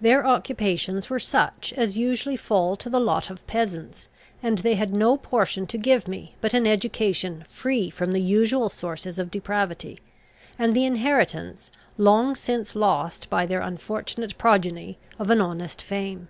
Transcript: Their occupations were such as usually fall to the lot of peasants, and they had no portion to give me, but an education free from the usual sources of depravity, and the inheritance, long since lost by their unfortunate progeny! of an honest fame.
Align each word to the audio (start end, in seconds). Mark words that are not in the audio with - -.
Their 0.00 0.24
occupations 0.24 1.10
were 1.10 1.18
such 1.18 1.74
as 1.76 1.98
usually 1.98 2.36
fall 2.36 2.76
to 2.76 2.88
the 2.88 3.00
lot 3.00 3.28
of 3.28 3.44
peasants, 3.48 4.08
and 4.40 4.58
they 4.58 4.76
had 4.76 4.94
no 4.94 5.16
portion 5.16 5.66
to 5.66 5.76
give 5.76 6.06
me, 6.06 6.36
but 6.40 6.54
an 6.54 6.64
education 6.64 7.42
free 7.48 7.90
from 7.90 8.12
the 8.12 8.20
usual 8.20 8.68
sources 8.70 9.18
of 9.18 9.32
depravity, 9.32 9.98
and 10.60 10.76
the 10.76 10.84
inheritance, 10.84 11.72
long 11.98 12.36
since 12.36 12.76
lost 12.76 13.28
by 13.28 13.46
their 13.46 13.62
unfortunate 13.62 14.38
progeny! 14.38 14.96
of 15.18 15.28
an 15.28 15.40
honest 15.40 15.82
fame. 15.82 16.28